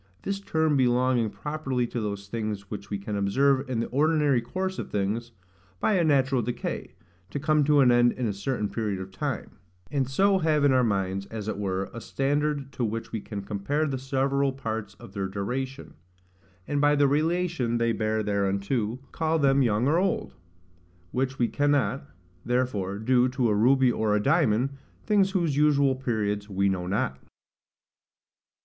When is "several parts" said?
13.99-14.95